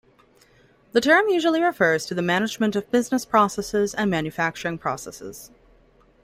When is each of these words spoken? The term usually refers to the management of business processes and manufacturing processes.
The 0.93 1.01
term 1.01 1.27
usually 1.29 1.61
refers 1.61 2.07
to 2.07 2.15
the 2.15 2.23
management 2.23 2.75
of 2.75 2.89
business 2.89 3.23
processes 3.23 3.93
and 3.93 4.09
manufacturing 4.09 4.79
processes. 4.79 5.51